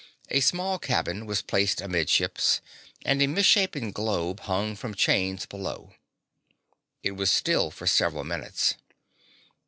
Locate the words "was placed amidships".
1.27-2.59